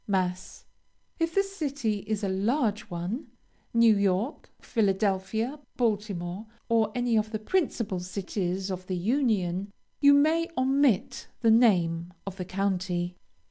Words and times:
Mass. 0.07 0.65
If 1.19 1.35
the 1.35 1.43
city 1.43 1.99
is 2.07 2.23
a 2.23 2.27
large 2.27 2.89
one, 2.89 3.27
New 3.71 3.95
York, 3.95 4.49
Philadelphia, 4.59 5.59
Baltimore, 5.77 6.47
or 6.69 6.91
any 6.95 7.15
of 7.19 7.29
the 7.29 7.37
principal 7.37 7.99
cities 7.99 8.71
of 8.71 8.87
the 8.87 8.97
Union, 8.97 9.71
you 9.99 10.15
may 10.15 10.49
omit 10.57 11.27
the 11.41 11.51
name 11.51 12.13
of 12.25 12.37
the 12.37 12.45
county. 12.45 13.15